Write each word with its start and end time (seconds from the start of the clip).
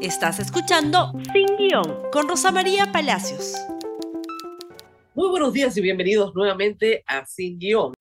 Estás 0.00 0.38
escuchando 0.38 1.12
Sin 1.32 1.56
Guión 1.56 2.08
con 2.12 2.28
Rosa 2.28 2.52
María 2.52 2.92
Palacios. 2.92 3.54
Muy 5.12 5.28
buenos 5.28 5.52
días 5.52 5.76
y 5.76 5.80
bienvenidos 5.80 6.32
nuevamente 6.36 7.02
a 7.04 7.26
Sin 7.26 7.58
Guión. 7.58 7.94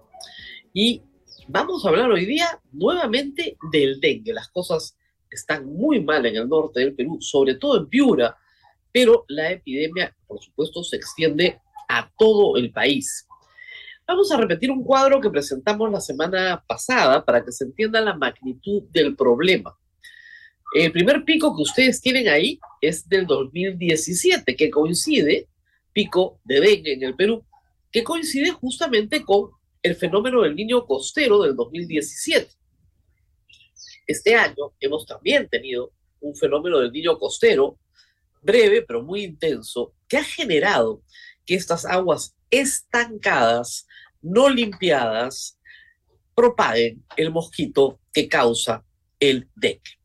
Y 0.72 1.02
vamos 1.48 1.84
a 1.84 1.90
hablar 1.90 2.12
hoy 2.12 2.28
día 2.28 2.62
nuevamente 2.72 3.58
del 3.72 4.00
dengue. 4.00 4.32
Las 4.32 4.50
cosas 4.50 4.96
están 5.32 5.74
muy 5.74 6.00
mal 6.00 6.24
en 6.28 6.36
el 6.36 6.48
norte 6.48 6.82
del 6.82 6.94
Perú, 6.94 7.18
sobre 7.20 7.56
todo 7.56 7.80
en 7.80 7.90
Piura, 7.90 8.38
pero 8.92 9.26
la 9.28 9.50
epidemia, 9.50 10.16
por 10.28 10.40
supuesto, 10.40 10.84
se 10.84 10.98
extiende 10.98 11.60
a 11.90 12.12
todo 12.16 12.58
el 12.58 12.72
país. 12.72 13.28
Vamos 14.06 14.32
a 14.32 14.38
repetir 14.38 14.70
un 14.70 14.84
cuadro 14.84 15.20
que 15.20 15.32
presentamos 15.32 15.92
la 15.92 16.00
semana 16.00 16.64
pasada 16.68 17.26
para 17.26 17.44
que 17.44 17.52
se 17.52 17.64
entienda 17.64 18.00
la 18.02 18.16
magnitud 18.16 18.84
del 18.92 19.16
problema. 19.16 19.76
El 20.80 20.92
primer 20.92 21.26
pico 21.26 21.56
que 21.56 21.64
ustedes 21.64 22.00
tienen 22.02 22.28
ahí 22.28 22.60
es 22.82 23.10
del 23.10 23.26
2017, 23.26 24.56
que 24.56 24.70
coincide, 24.70 25.48
pico 25.92 26.40
de 26.44 26.60
dengue 26.60 26.94
en 26.94 27.02
el 27.02 27.16
Perú, 27.16 27.44
que 27.92 28.04
coincide 28.04 28.52
justamente 28.52 29.24
con 29.26 29.50
el 29.82 29.96
fenómeno 29.96 30.44
del 30.44 30.56
niño 30.56 30.86
costero 30.86 31.42
del 31.42 31.56
2017. 31.56 32.52
Este 34.06 34.36
año 34.36 34.72
hemos 34.80 35.08
también 35.08 35.50
tenido 35.50 35.94
un 36.22 36.36
fenómeno 36.36 36.78
del 36.78 36.92
niño 36.92 37.18
costero, 37.18 37.80
breve 38.44 38.84
pero 38.84 39.02
muy 39.02 39.24
intenso, 39.24 39.96
que 40.08 40.18
ha 40.18 40.24
generado 40.24 41.02
que 41.48 41.56
estas 41.56 41.86
aguas 41.86 42.36
estancadas, 42.52 43.88
no 44.22 44.48
limpiadas, 44.48 45.60
propaguen 46.36 47.04
el 47.18 47.32
mosquito 47.32 48.00
que 48.14 48.28
causa 48.30 48.86
el 49.20 49.50
dengue. 49.56 49.98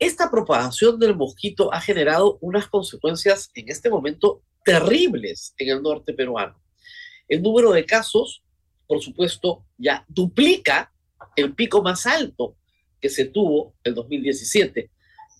Esta 0.00 0.30
propagación 0.30 0.98
del 0.98 1.14
mosquito 1.14 1.72
ha 1.72 1.80
generado 1.80 2.38
unas 2.40 2.66
consecuencias 2.68 3.50
en 3.54 3.68
este 3.68 3.90
momento 3.90 4.42
terribles 4.64 5.54
en 5.58 5.68
el 5.68 5.82
norte 5.82 6.14
peruano. 6.14 6.58
El 7.28 7.42
número 7.42 7.70
de 7.70 7.84
casos, 7.84 8.42
por 8.86 9.02
supuesto, 9.02 9.66
ya 9.76 10.06
duplica 10.08 10.90
el 11.36 11.54
pico 11.54 11.82
más 11.82 12.06
alto 12.06 12.56
que 12.98 13.10
se 13.10 13.26
tuvo 13.26 13.74
el 13.84 13.94
2017. 13.94 14.90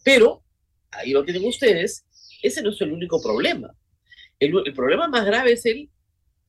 Pero, 0.05 0.45
ahí 0.91 1.13
lo 1.13 1.25
tienen 1.25 1.47
ustedes, 1.47 2.05
ese 2.43 2.63
no 2.63 2.69
es 2.69 2.81
el 2.83 2.93
único 2.93 3.21
problema. 3.23 3.75
El, 4.39 4.53
problema 4.75 5.09
más 5.09 5.25
grave 5.25 5.53
es 5.53 5.65
el 5.65 5.91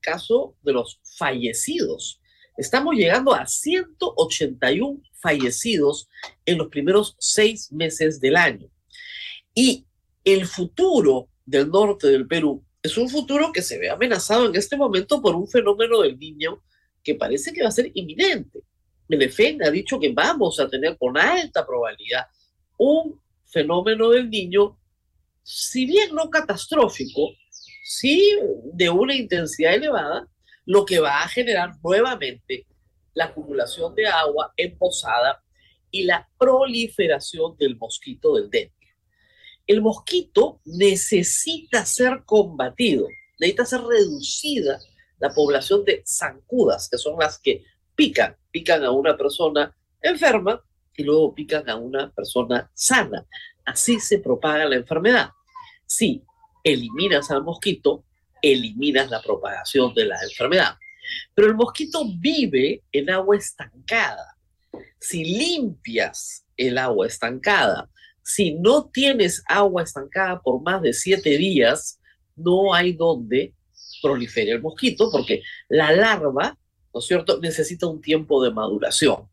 caso 0.02 0.57
de 0.63 0.73
los 0.73 1.00
fallecidos. 1.17 2.22
Estamos 2.57 2.95
llegando 2.95 3.33
a 3.33 3.45
181 3.45 5.02
fallecidos 5.13 6.09
en 6.45 6.57
los 6.57 6.67
primeros 6.67 7.16
seis 7.19 7.71
meses 7.71 8.19
del 8.19 8.35
año. 8.35 8.67
Y 9.53 9.85
el 10.23 10.45
futuro 10.45 11.29
del 11.45 11.69
norte 11.69 12.07
del 12.07 12.27
Perú 12.27 12.63
es 12.83 12.97
un 12.97 13.09
futuro 13.09 13.52
que 13.52 13.61
se 13.61 13.77
ve 13.77 13.89
amenazado 13.89 14.47
en 14.47 14.55
este 14.55 14.75
momento 14.75 15.22
por 15.22 15.35
un 15.35 15.47
fenómeno 15.47 16.02
del 16.02 16.17
niño 16.17 16.61
que 17.03 17.16
parece 17.16 17.53
que 17.53 17.63
va 17.63 17.69
a 17.69 17.72
ser 17.72 17.91
inminente. 17.94 18.59
El 19.07 19.22
EFEN 19.22 19.63
ha 19.63 19.69
dicho 19.69 19.99
que 19.99 20.11
vamos 20.11 20.59
a 20.59 20.67
tener 20.67 20.97
con 20.97 21.17
alta 21.17 21.66
probabilidad 21.66 22.25
un 22.77 23.19
fenómeno 23.45 24.09
del 24.09 24.29
niño, 24.29 24.77
si 25.44 25.85
bien 25.85 26.16
no 26.16 26.29
catastrófico, 26.29 27.29
sí 27.83 28.38
de 28.73 28.89
una 28.89 29.16
intensidad 29.16 29.75
elevada, 29.75 30.27
lo 30.65 30.85
que 30.85 30.99
va 30.99 31.23
a 31.23 31.27
generar 31.27 31.75
nuevamente 31.83 32.67
la 33.13 33.25
acumulación 33.25 33.93
de 33.95 34.07
agua 34.07 34.53
en 34.55 34.77
posada 34.77 35.43
y 35.89 36.03
la 36.03 36.29
proliferación 36.37 37.57
del 37.57 37.77
mosquito 37.77 38.35
del 38.35 38.49
dengue. 38.49 38.95
El 39.67 39.81
mosquito 39.81 40.61
necesita 40.65 41.85
ser 41.85 42.23
combatido, 42.25 43.07
necesita 43.39 43.65
ser 43.65 43.81
reducida 43.81 44.79
la 45.19 45.33
población 45.33 45.83
de 45.85 46.03
zancudas, 46.05 46.89
que 46.89 46.97
son 46.97 47.19
las 47.19 47.39
que 47.39 47.63
pican, 47.95 48.35
pican 48.51 48.83
a 48.83 48.91
una 48.91 49.16
persona 49.16 49.75
enferma 50.01 50.63
y 50.95 51.03
luego 51.03 51.33
pican 51.33 51.69
a 51.69 51.75
una 51.75 52.11
persona 52.11 52.71
sana. 52.73 53.25
Así 53.66 54.00
se 54.00 54.19
propaga 54.19 54.66
la 54.66 54.75
enfermedad. 54.75 55.29
Si 55.85 56.23
eliminas 56.63 57.29
al 57.31 57.44
mosquito, 57.44 58.03
eliminas 58.41 59.09
la 59.09 59.22
propagación 59.22 59.94
de 59.94 60.06
la 60.06 60.22
enfermedad. 60.24 60.75
Pero 61.34 61.47
el 61.47 61.56
mosquito 61.56 62.03
vive 62.18 62.84
en 62.91 63.09
agua 63.09 63.38
estancada. 63.38 64.38
Si 65.00 65.24
limpias 65.24 66.46
el 66.57 66.78
agua 66.78 67.07
estancada, 67.07 67.90
si 68.24 68.53
no 68.53 68.90
tienes 68.90 69.44
agua 69.47 69.84
estancada 69.84 70.41
por 70.41 70.62
más 70.62 70.81
de 70.81 70.94
siete 70.94 71.38
días, 71.38 72.00
no 72.35 72.74
hay 72.74 72.94
donde 72.94 73.53
prolifere 74.01 74.51
el 74.51 74.62
mosquito 74.62 75.09
porque 75.12 75.44
la 75.69 75.91
larva, 75.91 76.57
¿no 76.94 77.00
es 77.00 77.06
cierto?, 77.06 77.40
necesita 77.40 77.88
un 77.88 78.01
tiempo 78.01 78.44
de 78.44 78.51
maduración. 78.51 79.28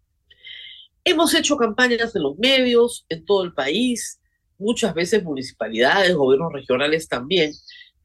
Hemos 1.05 1.35
hecho 1.35 1.57
campañas 1.57 2.15
en 2.15 2.23
los 2.23 2.37
medios, 2.39 3.07
en 3.09 3.25
todo 3.25 3.45
el 3.45 3.55
país, 3.55 4.21
muchas 4.59 4.93
veces 4.95 5.23
municipalidades, 5.23 6.15
gobiernos 6.15 6.53
regionales 6.53 7.09
también, 7.09 7.53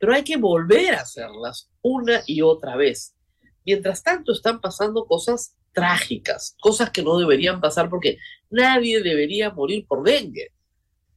pero 0.03 0.15
hay 0.15 0.23
que 0.25 0.35
volver 0.35 0.95
a 0.95 1.03
hacerlas 1.03 1.69
una 1.81 2.23
y 2.27 2.41
otra 2.41 2.75
vez. 2.75 3.15
Mientras 3.65 4.03
tanto 4.03 4.33
están 4.33 4.59
pasando 4.59 5.05
cosas 5.05 5.55
trágicas, 5.71 6.57
cosas 6.59 6.89
que 6.89 7.01
no 7.01 7.17
deberían 7.17 7.61
pasar 7.61 7.89
porque 7.89 8.17
nadie 8.49 9.01
debería 9.01 9.51
morir 9.51 9.85
por 9.87 10.03
dengue. 10.03 10.51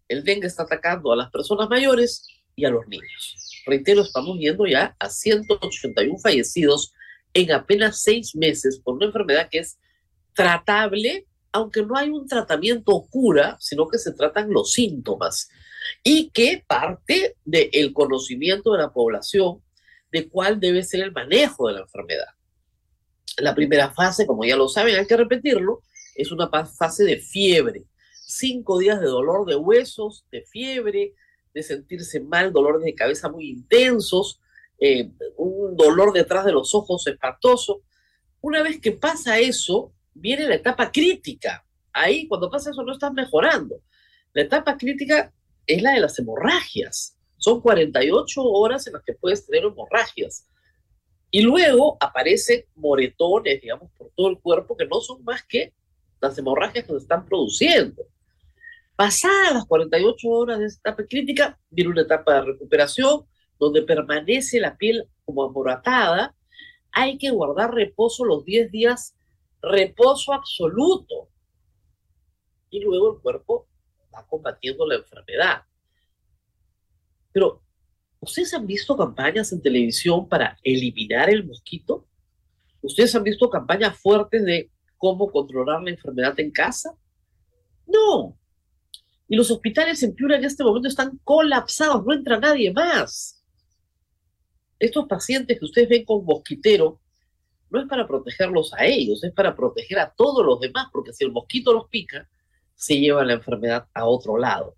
El 0.06 0.22
dengue 0.22 0.46
está 0.46 0.62
atacando 0.62 1.12
a 1.12 1.16
las 1.16 1.32
personas 1.32 1.68
mayores 1.68 2.28
y 2.54 2.64
a 2.64 2.70
los 2.70 2.86
niños. 2.86 3.64
Reitero, 3.66 4.02
estamos 4.02 4.38
viendo 4.38 4.64
ya 4.68 4.94
a 5.00 5.10
181 5.10 6.20
fallecidos 6.20 6.92
en 7.34 7.50
apenas 7.50 8.02
seis 8.02 8.36
meses 8.36 8.78
por 8.78 8.94
una 8.94 9.06
enfermedad 9.06 9.48
que 9.50 9.58
es 9.58 9.80
tratable, 10.32 11.26
aunque 11.50 11.82
no 11.82 11.96
hay 11.96 12.10
un 12.10 12.28
tratamiento 12.28 13.04
cura, 13.10 13.56
sino 13.58 13.88
que 13.88 13.98
se 13.98 14.12
tratan 14.12 14.52
los 14.52 14.70
síntomas 14.70 15.48
y 16.02 16.30
que 16.30 16.64
parte 16.66 17.36
del 17.44 17.92
conocimiento 17.92 18.72
de 18.72 18.78
la 18.78 18.92
población 18.92 19.62
de 20.10 20.28
cuál 20.28 20.60
debe 20.60 20.82
ser 20.82 21.02
el 21.02 21.12
manejo 21.12 21.68
de 21.68 21.74
la 21.74 21.80
enfermedad. 21.80 22.28
La 23.38 23.54
primera 23.54 23.90
fase, 23.90 24.26
como 24.26 24.44
ya 24.44 24.56
lo 24.56 24.68
saben, 24.68 24.96
hay 24.96 25.06
que 25.06 25.16
repetirlo, 25.16 25.82
es 26.14 26.32
una 26.32 26.48
fase 26.48 27.04
de 27.04 27.18
fiebre. 27.18 27.84
Cinco 28.12 28.78
días 28.78 29.00
de 29.00 29.06
dolor 29.06 29.46
de 29.46 29.56
huesos, 29.56 30.24
de 30.30 30.42
fiebre, 30.42 31.14
de 31.52 31.62
sentirse 31.62 32.20
mal, 32.20 32.52
dolores 32.52 32.82
de 32.82 32.94
cabeza 32.94 33.28
muy 33.28 33.50
intensos, 33.50 34.40
eh, 34.78 35.10
un 35.36 35.76
dolor 35.76 36.12
detrás 36.12 36.44
de 36.44 36.52
los 36.52 36.74
ojos 36.74 37.06
espantoso. 37.06 37.82
Una 38.40 38.62
vez 38.62 38.80
que 38.80 38.92
pasa 38.92 39.38
eso, 39.38 39.92
viene 40.14 40.48
la 40.48 40.56
etapa 40.56 40.90
crítica. 40.90 41.64
Ahí, 41.92 42.26
cuando 42.28 42.50
pasa 42.50 42.70
eso, 42.70 42.82
no 42.82 42.92
estás 42.92 43.12
mejorando. 43.12 43.80
La 44.32 44.42
etapa 44.42 44.76
crítica 44.76 45.32
es 45.66 45.82
la 45.82 45.92
de 45.92 46.00
las 46.00 46.18
hemorragias. 46.18 47.16
Son 47.36 47.60
48 47.60 48.42
horas 48.42 48.86
en 48.86 48.94
las 48.94 49.02
que 49.02 49.14
puedes 49.14 49.46
tener 49.46 49.64
hemorragias. 49.64 50.48
Y 51.30 51.42
luego 51.42 51.96
aparecen 52.00 52.64
moretones, 52.76 53.60
digamos, 53.60 53.90
por 53.98 54.10
todo 54.16 54.28
el 54.28 54.38
cuerpo 54.38 54.76
que 54.76 54.86
no 54.86 55.00
son 55.00 55.22
más 55.24 55.44
que 55.44 55.74
las 56.20 56.38
hemorragias 56.38 56.84
que 56.84 56.92
se 56.92 56.98
están 56.98 57.26
produciendo. 57.26 58.04
Pasadas 58.94 59.52
las 59.52 59.66
48 59.66 60.28
horas 60.28 60.58
de 60.58 60.66
esta 60.66 60.90
etapa 60.90 61.06
crítica, 61.06 61.58
viene 61.68 61.90
una 61.90 62.02
etapa 62.02 62.34
de 62.34 62.42
recuperación 62.52 63.26
donde 63.58 63.82
permanece 63.82 64.58
la 64.60 64.76
piel 64.76 65.06
como 65.24 65.44
amoratada. 65.44 66.34
Hay 66.92 67.18
que 67.18 67.30
guardar 67.30 67.74
reposo 67.74 68.24
los 68.24 68.44
10 68.44 68.70
días, 68.70 69.14
reposo 69.60 70.32
absoluto. 70.32 71.28
Y 72.70 72.80
luego 72.80 73.14
el 73.14 73.20
cuerpo 73.20 73.66
va 74.16 74.26
combatiendo 74.26 74.86
la 74.86 74.96
enfermedad. 74.96 75.62
Pero 77.32 77.62
¿Ustedes 78.20 78.54
han 78.54 78.66
visto 78.66 78.96
campañas 78.96 79.52
en 79.52 79.62
televisión 79.62 80.28
para 80.28 80.58
eliminar 80.62 81.30
el 81.30 81.46
mosquito? 81.46 82.06
¿Ustedes 82.82 83.14
han 83.14 83.22
visto 83.22 83.50
campañas 83.50 83.96
fuertes 83.98 84.44
de 84.44 84.70
cómo 84.96 85.30
controlar 85.30 85.82
la 85.82 85.90
enfermedad 85.90 86.38
en 86.40 86.50
casa? 86.50 86.96
No. 87.86 88.36
Y 89.28 89.36
los 89.36 89.50
hospitales 89.50 90.02
en 90.02 90.14
Piura 90.14 90.36
en 90.36 90.44
este 90.44 90.64
momento 90.64 90.88
están 90.88 91.20
colapsados, 91.24 92.04
no 92.04 92.12
entra 92.12 92.38
nadie 92.38 92.72
más. 92.72 93.44
Estos 94.78 95.06
pacientes 95.06 95.58
que 95.58 95.64
ustedes 95.64 95.88
ven 95.88 96.04
con 96.04 96.24
mosquitero 96.24 97.00
no 97.70 97.80
es 97.80 97.88
para 97.88 98.06
protegerlos 98.06 98.72
a 98.74 98.86
ellos, 98.86 99.22
es 99.22 99.32
para 99.32 99.54
proteger 99.54 99.98
a 99.98 100.12
todos 100.12 100.44
los 100.44 100.60
demás, 100.60 100.86
porque 100.92 101.12
si 101.12 101.24
el 101.24 101.32
mosquito 101.32 101.72
los 101.72 101.88
pica, 101.88 102.28
se 102.76 102.98
lleva 102.98 103.24
la 103.24 103.32
enfermedad 103.32 103.88
a 103.94 104.04
otro 104.04 104.38
lado. 104.38 104.76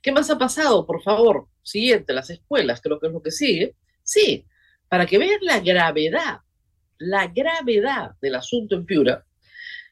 ¿Qué 0.00 0.12
más 0.12 0.30
ha 0.30 0.38
pasado? 0.38 0.86
Por 0.86 1.02
favor, 1.02 1.48
siguiente, 1.62 2.12
las 2.12 2.30
escuelas, 2.30 2.80
creo 2.80 2.98
que 2.98 3.08
es 3.08 3.12
lo 3.12 3.22
que 3.22 3.32
sigue. 3.32 3.74
Sí, 4.02 4.46
para 4.88 5.04
que 5.04 5.18
vean 5.18 5.40
la 5.42 5.60
gravedad, 5.60 6.38
la 6.98 7.26
gravedad 7.26 8.12
del 8.20 8.36
asunto 8.36 8.74
en 8.74 8.86
Piura, 8.86 9.24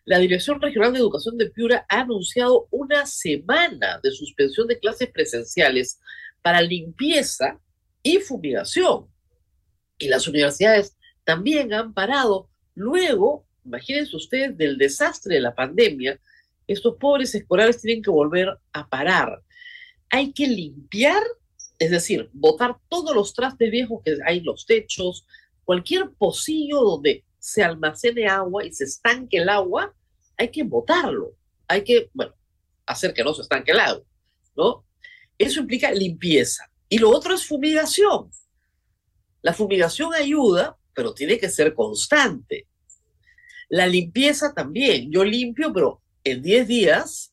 La 0.05 0.19
Dirección 0.19 0.61
Regional 0.61 0.93
de 0.93 1.00
Educación 1.00 1.37
de 1.37 1.50
Piura 1.50 1.84
ha 1.88 2.00
anunciado 2.00 2.69
una 2.70 3.05
semana 3.06 4.00
de 4.02 4.11
suspensión 4.12 4.69
de 4.69 4.79
clases 4.79 5.11
presenciales 5.11 6.00
para 6.43 6.62
limpieza 6.62 7.61
y 8.02 8.19
fumigación. 8.19 9.08
Y 9.99 10.08
las 10.08 10.29
universidades 10.29 10.96
también 11.25 11.72
han 11.75 11.93
parado. 11.93 12.49
Luego, 12.75 13.46
imagínense 13.64 14.14
ustedes, 14.14 14.56
del 14.56 14.79
desastre 14.79 15.34
de 15.34 15.40
la 15.40 15.55
pandemia, 15.55 16.20
estos 16.66 16.96
pobres 16.96 17.34
escolares 17.34 17.80
tienen 17.80 18.02
que 18.02 18.10
volver 18.10 18.58
a 18.72 18.88
parar. 18.88 19.42
Hay 20.10 20.32
que 20.32 20.46
limpiar, 20.46 21.22
es 21.78 21.90
decir, 21.90 22.28
botar 22.32 22.76
todos 22.88 23.14
los 23.14 23.34
trastes 23.34 23.70
viejos 23.70 24.02
que 24.04 24.16
hay 24.24 24.38
en 24.38 24.44
los 24.44 24.66
techos, 24.66 25.26
cualquier 25.64 26.10
pocillo 26.10 26.80
donde 26.80 27.24
se 27.38 27.62
almacene 27.62 28.26
agua 28.26 28.64
y 28.64 28.72
se 28.72 28.84
estanque 28.84 29.38
el 29.38 29.48
agua, 29.48 29.94
hay 30.36 30.50
que 30.50 30.62
botarlo. 30.62 31.36
Hay 31.68 31.82
que, 31.82 32.10
bueno, 32.12 32.34
hacer 32.86 33.12
que 33.12 33.24
no 33.24 33.34
se 33.34 33.42
estanque 33.42 33.72
el 33.72 33.80
agua, 33.80 34.04
¿no? 34.56 34.84
Eso 35.38 35.60
implica 35.60 35.90
limpieza. 35.90 36.70
Y 36.88 36.98
lo 36.98 37.10
otro 37.10 37.34
es 37.34 37.46
fumigación. 37.46 38.30
La 39.42 39.52
fumigación 39.52 40.14
ayuda, 40.14 40.76
pero 40.94 41.12
tiene 41.14 41.38
que 41.38 41.48
ser 41.48 41.74
constante. 41.74 42.66
La 43.69 43.86
limpieza 43.86 44.54
también. 44.54 45.10
Yo 45.10 45.24
limpio, 45.24 45.72
pero 45.72 46.00
en 46.26 46.43
10 46.43 46.67
días 46.67 47.32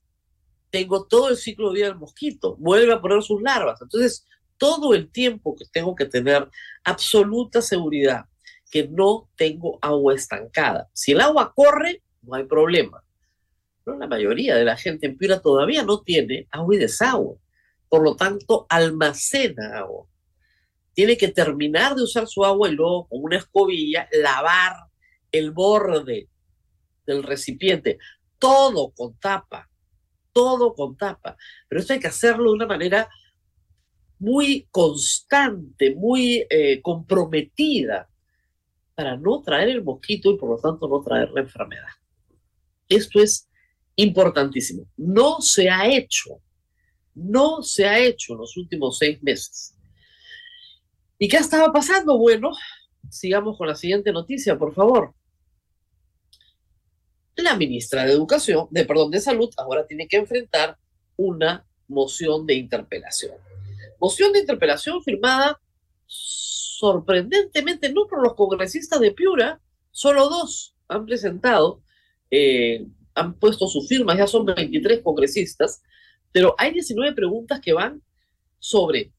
tengo 0.70 1.08
todo 1.08 1.30
el 1.30 1.38
ciclo 1.38 1.70
de 1.70 1.76
vida 1.76 1.88
del 1.88 1.98
mosquito. 1.98 2.56
Vuelve 2.58 2.94
a 2.94 3.02
poner 3.02 3.24
sus 3.24 3.42
larvas. 3.42 3.82
Entonces, 3.82 4.26
todo 4.58 4.94
el 4.94 5.12
tiempo 5.12 5.56
que 5.56 5.66
tengo 5.72 5.96
que 5.96 6.06
tener 6.06 6.48
absoluta 6.84 7.62
seguridad 7.62 8.26
que 8.70 8.88
no 8.88 9.30
tengo 9.36 9.80
agua 9.82 10.16
estancada. 10.16 10.90
Si 10.94 11.12
el 11.12 11.22
agua 11.22 11.54
corre, 11.56 12.04
no 12.22 12.36
hay 12.36 12.46
problema. 12.46 13.04
Pero 13.84 13.98
la 13.98 14.08
mayoría 14.08 14.56
de 14.56 14.64
la 14.64 14.78
gente 14.78 15.08
en 15.08 15.18
Piura 15.18 15.42
todavía 15.42 15.84
no 15.84 16.02
tiene 16.02 16.48
agua 16.52 16.76
y 16.76 16.80
desagüe. 16.80 17.38
Por 17.90 18.04
lo 18.04 18.16
tanto, 18.16 18.66
almacena 18.70 19.80
agua. 19.80 20.08
Tiene 20.94 21.18
que 21.18 21.28
terminar 21.30 21.96
de 21.96 22.04
usar 22.04 22.28
su 22.28 22.46
agua 22.46 22.70
y 22.70 22.74
luego 22.74 23.08
con 23.08 23.24
una 23.24 23.38
escobilla 23.38 24.08
lavar 24.12 24.76
el 25.32 25.52
borde 25.52 26.30
del 27.06 27.24
recipiente. 27.24 27.98
Todo 28.44 28.92
con 28.92 29.18
tapa. 29.20 29.70
Todo 30.34 30.74
con 30.74 30.98
tapa. 30.98 31.38
Pero 31.70 31.80
esto 31.80 31.94
hay 31.94 32.00
que 32.02 32.08
hacerlo 32.08 32.50
de 32.50 32.56
una 32.56 32.68
manera 32.68 33.10
muy 34.20 34.68
constante, 34.70 35.96
muy 35.96 36.46
eh, 36.50 36.82
comprometida 36.82 38.10
para 38.96 39.16
no 39.16 39.42
traer 39.42 39.70
el 39.70 39.82
mosquito 39.82 40.30
y 40.30 40.38
por 40.38 40.50
lo 40.50 40.58
tanto 40.58 40.90
no 40.90 41.02
traer 41.02 41.32
la 41.32 41.40
enfermedad. 41.40 41.88
Esto 42.90 43.22
es 43.22 43.50
importantísimo. 43.96 44.90
No 44.98 45.40
se 45.40 45.70
ha 45.70 45.88
hecho, 45.88 46.42
no 47.16 47.64
se 47.64 47.88
ha 47.88 47.98
hecho 47.98 48.34
en 48.34 48.40
los 48.40 48.58
últimos 48.58 48.98
seis 48.98 49.24
meses. 49.24 49.74
¿Y 51.18 51.30
qué 51.30 51.38
estaba 51.38 51.72
pasando? 51.72 52.18
Bueno, 52.18 52.52
sigamos 53.10 53.58
con 53.58 53.70
la 53.70 53.76
siguiente 53.76 54.12
noticia, 54.12 54.58
por 54.58 54.74
favor. 54.74 55.14
La 57.44 57.58
ministra 57.58 58.06
de 58.06 58.14
Educación, 58.14 58.68
de 58.72 58.86
perdón, 58.86 59.12
de 59.12 59.20
Salud, 59.20 59.50
ahora 59.58 59.86
tiene 59.86 60.08
que 60.08 60.16
enfrentar 60.16 60.78
una 61.18 61.68
moción 61.90 62.46
de 62.46 62.54
interpelación. 62.54 63.36
Moción 64.00 64.32
de 64.32 64.40
interpelación 64.40 65.04
firmada 65.04 65.60
sorprendentemente 66.08 67.92
no 67.92 68.08
por 68.08 68.24
los 68.24 68.36
congresistas 68.36 69.00
de 69.02 69.12
Piura, 69.12 69.60
solo 69.92 70.30
dos 70.30 70.76
han 70.88 71.06
presentado, 71.06 71.82
eh, 72.32 72.86
han 73.14 73.34
puesto 73.36 73.68
sus 73.68 73.88
firmas, 73.88 74.18
ya 74.18 74.28
son 74.28 74.46
23 74.46 75.02
congresistas, 75.02 75.82
pero 76.32 76.56
hay 76.58 76.72
19 76.72 77.14
preguntas 77.14 77.60
que 77.60 77.74
van 77.74 78.02
sobre 78.60 79.12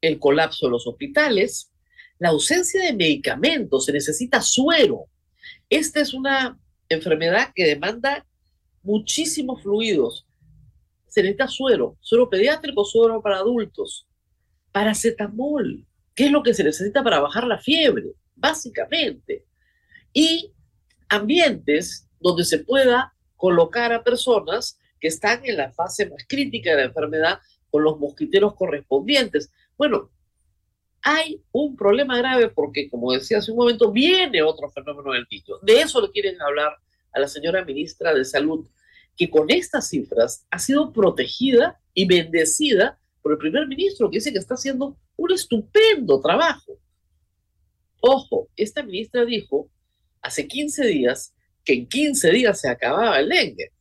el 0.00 0.18
colapso 0.18 0.66
de 0.66 0.72
los 0.72 0.86
hospitales, 0.86 1.72
la 2.18 2.30
ausencia 2.30 2.82
de 2.82 2.92
medicamentos, 2.92 3.84
se 3.84 3.92
necesita 3.92 4.40
suero. 4.40 5.04
Esta 5.70 6.00
es 6.00 6.12
una 6.12 6.58
enfermedad 6.88 7.52
que 7.54 7.66
demanda 7.66 8.26
muchísimos 8.82 9.62
fluidos. 9.62 10.26
Se 11.06 11.22
necesita 11.22 11.48
suero, 11.48 11.96
suero 12.00 12.28
pediátrico, 12.28 12.84
suero 12.84 13.22
para 13.22 13.38
adultos, 13.38 14.06
paracetamol, 14.72 15.86
¿Qué 16.18 16.26
es 16.26 16.32
lo 16.32 16.42
que 16.42 16.52
se 16.52 16.64
necesita 16.64 17.04
para 17.04 17.20
bajar 17.20 17.46
la 17.46 17.58
fiebre? 17.58 18.12
Básicamente. 18.34 19.44
Y 20.12 20.52
ambientes 21.08 22.08
donde 22.18 22.44
se 22.44 22.58
pueda 22.58 23.14
colocar 23.36 23.92
a 23.92 24.02
personas 24.02 24.80
que 24.98 25.06
están 25.06 25.46
en 25.46 25.58
la 25.58 25.70
fase 25.70 26.10
más 26.10 26.24
crítica 26.28 26.70
de 26.70 26.78
la 26.78 26.84
enfermedad 26.86 27.38
con 27.70 27.84
los 27.84 28.00
mosquiteros 28.00 28.56
correspondientes. 28.56 29.52
Bueno, 29.76 30.10
hay 31.10 31.42
un 31.52 31.74
problema 31.74 32.18
grave 32.18 32.48
porque, 32.48 32.90
como 32.90 33.12
decía 33.12 33.38
hace 33.38 33.50
un 33.50 33.56
momento, 33.56 33.90
viene 33.90 34.42
otro 34.42 34.70
fenómeno 34.70 35.12
del 35.12 35.26
niño. 35.30 35.56
De 35.62 35.80
eso 35.80 36.02
le 36.02 36.10
quieren 36.10 36.40
hablar 36.42 36.76
a 37.12 37.20
la 37.20 37.28
señora 37.28 37.64
ministra 37.64 38.12
de 38.12 38.26
Salud, 38.26 38.68
que 39.16 39.30
con 39.30 39.50
estas 39.50 39.88
cifras 39.88 40.46
ha 40.50 40.58
sido 40.58 40.92
protegida 40.92 41.80
y 41.94 42.06
bendecida 42.06 42.98
por 43.22 43.32
el 43.32 43.38
primer 43.38 43.66
ministro, 43.66 44.10
que 44.10 44.18
dice 44.18 44.32
que 44.32 44.38
está 44.38 44.54
haciendo 44.54 44.98
un 45.16 45.32
estupendo 45.32 46.20
trabajo. 46.20 46.78
Ojo, 48.00 48.48
esta 48.54 48.82
ministra 48.82 49.24
dijo 49.24 49.70
hace 50.20 50.46
15 50.46 50.86
días 50.86 51.34
que 51.64 51.72
en 51.72 51.88
15 51.88 52.30
días 52.32 52.60
se 52.60 52.68
acababa 52.68 53.18
el 53.18 53.30
dengue, 53.30 53.72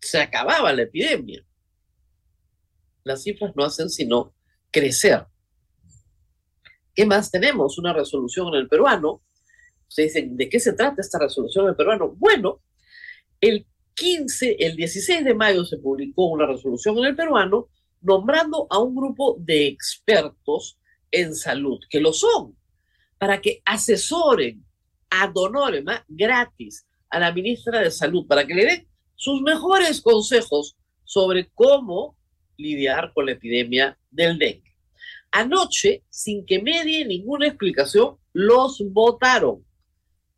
se 0.00 0.20
acababa 0.20 0.72
la 0.72 0.82
epidemia. 0.82 1.46
Las 3.04 3.22
cifras 3.22 3.54
no 3.54 3.64
hacen 3.64 3.88
sino 3.88 4.34
crecer. 4.72 5.24
¿Qué 6.94 7.06
más 7.06 7.30
tenemos? 7.30 7.78
Una 7.78 7.92
resolución 7.92 8.48
en 8.48 8.54
el 8.54 8.68
peruano. 8.68 9.22
Ustedes 9.88 10.14
dicen, 10.14 10.36
¿de 10.36 10.48
qué 10.48 10.60
se 10.60 10.72
trata 10.72 11.00
esta 11.00 11.18
resolución 11.18 11.64
en 11.64 11.70
el 11.70 11.76
peruano? 11.76 12.14
Bueno, 12.16 12.60
el 13.40 13.66
15, 13.94 14.56
el 14.58 14.76
16 14.76 15.24
de 15.24 15.34
mayo 15.34 15.64
se 15.64 15.78
publicó 15.78 16.26
una 16.26 16.46
resolución 16.46 16.98
en 16.98 17.04
el 17.04 17.16
peruano 17.16 17.68
nombrando 18.00 18.66
a 18.70 18.78
un 18.78 18.94
grupo 18.94 19.36
de 19.38 19.66
expertos 19.66 20.78
en 21.10 21.34
salud, 21.34 21.80
que 21.88 22.00
lo 22.00 22.12
son, 22.12 22.56
para 23.18 23.40
que 23.40 23.62
asesoren 23.64 24.64
a 25.10 25.30
honorem, 25.34 25.86
gratis, 26.08 26.86
a 27.08 27.18
la 27.20 27.32
ministra 27.32 27.80
de 27.80 27.90
Salud, 27.90 28.26
para 28.26 28.46
que 28.46 28.54
le 28.54 28.64
den 28.64 28.88
sus 29.14 29.40
mejores 29.42 30.00
consejos 30.00 30.76
sobre 31.04 31.50
cómo 31.54 32.16
lidiar 32.56 33.12
con 33.14 33.26
la 33.26 33.32
epidemia 33.32 33.96
del 34.10 34.38
dengue. 34.38 34.73
Anoche, 35.36 36.04
sin 36.10 36.46
que 36.46 36.62
medie 36.62 37.04
ninguna 37.04 37.48
explicación, 37.48 38.18
los 38.32 38.80
votaron. 38.92 39.64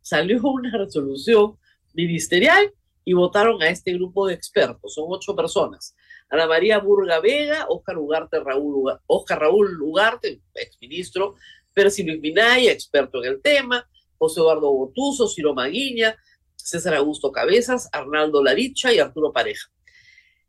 Salió 0.01 0.41
una 0.43 0.75
resolución 0.75 1.55
ministerial 1.93 2.73
y 3.05 3.13
votaron 3.13 3.61
a 3.61 3.69
este 3.69 3.93
grupo 3.93 4.25
de 4.25 4.33
expertos. 4.33 4.95
Son 4.95 5.05
ocho 5.07 5.35
personas. 5.35 5.95
Ana 6.31 6.47
María 6.47 6.79
Burga 6.79 7.19
Vega, 7.19 7.67
Oscar 7.69 7.99
Ugarte, 7.99 8.39
Raúl, 8.39 8.91
Oscar 9.05 9.39
Raúl 9.39 9.79
Ugarte, 9.83 10.41
exministro, 10.55 11.35
Percy 11.75 12.01
Luis 12.01 12.19
Minaya, 12.19 12.71
experto 12.71 13.23
en 13.23 13.33
el 13.33 13.41
tema, 13.41 13.87
José 14.17 14.39
Eduardo 14.39 14.73
Botuso, 14.73 15.27
Ciro 15.27 15.53
Maguiña, 15.53 16.17
César 16.55 16.95
Augusto 16.95 17.31
Cabezas, 17.31 17.87
Arnaldo 17.91 18.43
Laricha 18.43 18.91
y 18.91 18.97
Arturo 18.97 19.31
Pareja. 19.31 19.69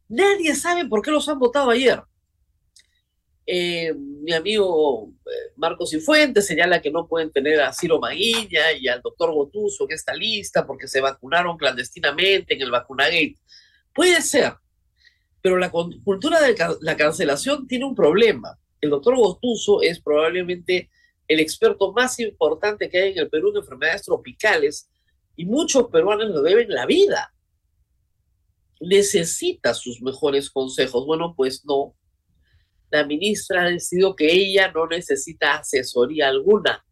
Nadie 0.09 0.55
sabe 0.55 0.87
por 0.88 1.02
qué 1.02 1.11
los 1.11 1.28
han 1.28 1.38
votado 1.38 1.69
ayer. 1.69 2.02
Eh, 3.50 3.95
mi 3.95 4.35
amigo 4.35 5.11
eh, 5.25 5.52
Marcos 5.57 5.88
Cifuentes 5.88 6.47
señala 6.47 6.83
que 6.83 6.90
no 6.90 7.09
pueden 7.09 7.33
tener 7.33 7.62
a 7.62 7.73
Ciro 7.73 7.99
Maguiña 7.99 8.73
y 8.78 8.88
al 8.88 9.00
doctor 9.00 9.33
Botuso 9.33 9.85
en 9.85 9.93
esta 9.93 10.12
lista 10.12 10.67
porque 10.67 10.87
se 10.87 11.00
vacunaron 11.00 11.57
clandestinamente 11.57 12.52
en 12.52 12.61
el 12.61 12.71
vacunagate. 12.71 13.38
Puede 13.95 14.21
ser, 14.21 14.52
pero 15.40 15.57
la 15.57 15.71
cultura 15.71 16.43
de 16.43 16.55
la 16.83 16.95
cancelación 16.99 17.67
tiene 17.67 17.87
un 17.87 17.95
problema. 17.95 18.59
El 18.83 18.90
doctor 18.90 19.17
Gotuso 19.17 19.81
es 19.81 19.99
probablemente 19.99 20.90
el 21.26 21.40
experto 21.40 21.95
más 21.95 22.21
importante 22.21 22.90
que 22.90 22.99
hay 22.99 23.12
en 23.12 23.19
el 23.21 23.31
Perú 23.31 23.49
en 23.52 23.62
enfermedades 23.62 24.02
tropicales 24.02 24.90
y 25.37 25.47
muchos 25.47 25.88
peruanos 25.88 26.28
le 26.28 26.43
deben 26.43 26.69
la 26.69 26.85
vida. 26.85 27.33
Necesita 28.78 29.73
sus 29.73 30.02
mejores 30.02 30.50
consejos. 30.50 31.07
Bueno, 31.07 31.33
pues 31.35 31.64
no. 31.64 31.95
La 32.90 33.04
ministra 33.04 33.62
ha 33.62 33.68
decidido 33.68 34.16
que 34.16 34.33
ella 34.33 34.73
no 34.73 34.87
necesita 34.87 35.57
asesoría 35.57 36.28
alguna 36.28 36.85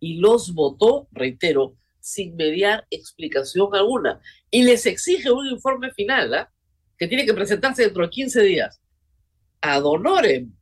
y 0.00 0.18
los 0.18 0.54
votó, 0.54 1.08
reitero, 1.12 1.76
sin 2.00 2.36
mediar 2.36 2.86
explicación 2.90 3.74
alguna. 3.74 4.20
Y 4.50 4.62
les 4.62 4.86
exige 4.86 5.30
un 5.30 5.46
informe 5.46 5.90
final. 5.92 6.34
¿ah? 6.34 6.50
que 6.96 7.08
tiene 7.08 7.26
que 7.26 7.34
presentarse 7.34 7.82
dentro 7.82 8.04
de 8.04 8.10
15 8.10 8.42
días. 8.42 8.80
Ad 9.60 9.84
honorem. 9.84 10.52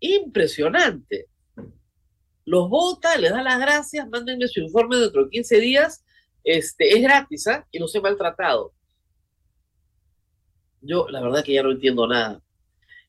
Impresionante. 0.00 1.28
Los 2.44 2.68
vota, 2.68 3.16
les 3.16 3.30
da 3.30 3.42
las 3.42 3.58
gracias, 3.58 4.06
mándenme 4.08 4.46
su 4.48 4.60
informe 4.60 4.96
dentro 4.96 5.24
de 5.24 5.30
15 5.30 5.60
días 5.60 6.04
este, 6.42 6.90
es 6.90 7.02
gratis, 7.02 7.46
¿ah? 7.46 7.66
Y 7.70 7.78
los 7.78 7.94
he 7.94 8.00
maltratado. 8.02 8.74
Yo, 10.82 11.08
la 11.08 11.22
verdad 11.22 11.42
que 11.42 11.54
ya 11.54 11.62
no 11.62 11.70
entiendo 11.70 12.06
nada. 12.06 12.42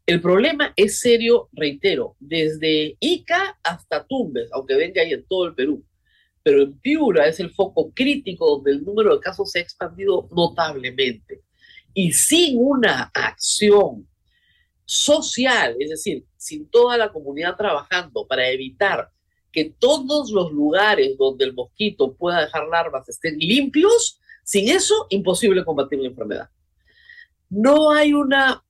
El 0.05 0.21
problema 0.21 0.71
es 0.75 0.99
serio, 0.99 1.49
reitero, 1.51 2.15
desde 2.19 2.95
Ica 2.99 3.57
hasta 3.63 4.05
Tumbes, 4.05 4.49
aunque 4.51 4.75
venga 4.75 5.01
ahí 5.01 5.13
en 5.13 5.25
todo 5.25 5.47
el 5.47 5.55
Perú. 5.55 5.83
Pero 6.43 6.61
en 6.61 6.79
Piura 6.79 7.27
es 7.27 7.39
el 7.39 7.51
foco 7.51 7.91
crítico 7.91 8.47
donde 8.47 8.71
el 8.71 8.83
número 8.83 9.15
de 9.15 9.19
casos 9.19 9.49
se 9.49 9.59
ha 9.59 9.61
expandido 9.63 10.29
notablemente. 10.31 11.41
Y 11.95 12.11
sin 12.11 12.59
una 12.59 13.09
acción 13.15 14.07
social, 14.85 15.75
es 15.79 15.89
decir, 15.89 16.23
sin 16.37 16.69
toda 16.69 16.97
la 16.97 17.11
comunidad 17.11 17.55
trabajando 17.55 18.27
para 18.27 18.47
evitar 18.49 19.09
que 19.51 19.73
todos 19.79 20.29
los 20.29 20.51
lugares 20.51 21.17
donde 21.17 21.45
el 21.45 21.53
mosquito 21.53 22.13
pueda 22.13 22.41
dejar 22.41 22.67
larvas 22.67 23.09
estén 23.09 23.39
limpios, 23.39 24.19
sin 24.43 24.69
eso, 24.69 25.07
imposible 25.09 25.65
combatir 25.65 25.97
la 25.97 26.09
enfermedad. 26.09 26.49
No 27.49 27.91
hay 27.91 28.13
una 28.13 28.64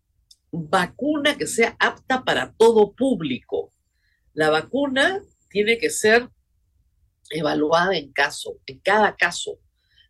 vacuna 0.52 1.38
que 1.38 1.48
sea 1.48 1.76
apta 1.80 2.24
para 2.24 2.54
todo 2.54 2.94
público. 2.94 3.74
La 4.34 4.50
vacuna 4.50 5.22
tiene 5.50 5.78
que 5.78 5.90
ser 5.90 6.30
evaluada 7.30 7.98
en 7.98 8.12
caso, 8.12 8.60
en 8.66 8.80
cada 8.80 9.16
caso. 9.16 9.60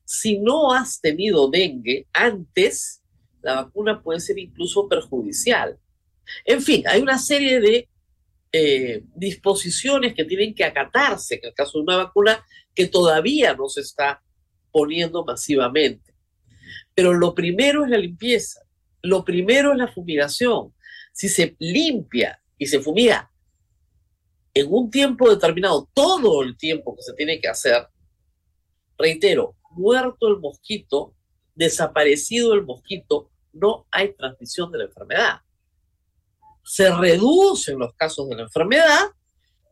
Si 0.03 0.37
no 0.39 0.73
has 0.73 1.01
tenido 1.01 1.49
dengue 1.49 2.07
antes, 2.13 3.01
la 3.41 3.55
vacuna 3.55 4.01
puede 4.01 4.19
ser 4.19 4.39
incluso 4.39 4.87
perjudicial. 4.87 5.79
En 6.45 6.61
fin, 6.61 6.83
hay 6.87 7.01
una 7.01 7.19
serie 7.19 7.59
de 7.59 7.89
eh, 8.51 9.03
disposiciones 9.15 10.13
que 10.13 10.25
tienen 10.25 10.55
que 10.55 10.63
acatarse 10.63 11.35
en 11.35 11.41
el 11.43 11.53
caso 11.53 11.77
de 11.77 11.83
una 11.83 11.97
vacuna 11.97 12.43
que 12.73 12.87
todavía 12.87 13.53
no 13.53 13.69
se 13.69 13.81
está 13.81 14.23
poniendo 14.71 15.23
masivamente. 15.23 16.13
Pero 16.93 17.13
lo 17.13 17.35
primero 17.35 17.83
es 17.83 17.89
la 17.89 17.97
limpieza, 17.97 18.61
lo 19.05 19.23
primero 19.23 19.71
es 19.71 19.77
la 19.77 19.87
fumigación. 19.87 20.73
Si 21.13 21.29
se 21.29 21.55
limpia 21.59 22.41
y 22.57 22.65
se 22.65 22.79
fumiga 22.79 23.31
en 24.53 24.67
un 24.69 24.89
tiempo 24.89 25.29
determinado, 25.29 25.89
todo 25.93 26.41
el 26.41 26.57
tiempo 26.57 26.95
que 26.95 27.03
se 27.03 27.13
tiene 27.13 27.39
que 27.39 27.47
hacer, 27.47 27.87
reitero, 28.97 29.55
muerto 29.71 30.27
el 30.27 30.39
mosquito, 30.39 31.13
desaparecido 31.53 32.53
el 32.53 32.65
mosquito, 32.65 33.29
no 33.53 33.85
hay 33.91 34.13
transmisión 34.13 34.71
de 34.71 34.79
la 34.79 34.83
enfermedad. 34.85 35.41
Se 36.63 36.93
reducen 36.93 37.77
los 37.77 37.93
casos 37.93 38.27
de 38.29 38.35
la 38.35 38.43
enfermedad 38.43 39.11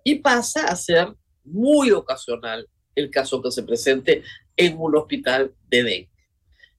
y 0.03 0.15
pasa 0.15 0.67
a 0.67 0.75
ser 0.75 1.13
muy 1.43 1.91
ocasional 1.91 2.69
el 2.95 3.09
caso 3.09 3.41
que 3.41 3.51
se 3.51 3.63
presente 3.63 4.23
en 4.55 4.77
un 4.77 4.95
hospital 4.95 5.55
de 5.67 5.83
dengue. 5.83 6.11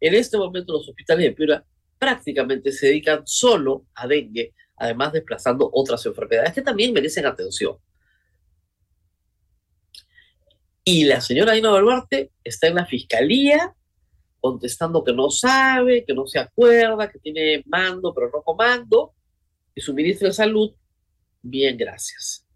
En 0.00 0.14
este 0.14 0.36
momento 0.36 0.74
los 0.74 0.88
hospitales 0.88 1.24
de 1.24 1.32
Piura 1.32 1.64
prácticamente 2.04 2.70
se 2.70 2.88
dedican 2.88 3.22
solo 3.24 3.86
a 3.94 4.06
dengue, 4.06 4.52
además 4.76 5.14
desplazando 5.14 5.70
otras 5.72 6.04
enfermedades 6.04 6.52
que 6.52 6.60
también 6.60 6.92
merecen 6.92 7.24
atención. 7.24 7.78
Y 10.84 11.04
la 11.04 11.22
señora 11.22 11.52
Dina 11.52 11.70
Baluarte 11.70 12.32
está 12.44 12.66
en 12.66 12.74
la 12.74 12.84
fiscalía 12.84 13.74
contestando 14.38 15.02
que 15.02 15.14
no 15.14 15.30
sabe, 15.30 16.04
que 16.04 16.12
no 16.12 16.26
se 16.26 16.38
acuerda, 16.38 17.10
que 17.10 17.18
tiene 17.18 17.62
mando 17.64 18.12
pero 18.12 18.30
no 18.30 18.42
comando. 18.42 19.14
Y 19.74 19.80
su 19.80 19.94
ministro 19.94 20.28
de 20.28 20.34
Salud, 20.34 20.74
bien, 21.40 21.78
gracias. 21.78 22.46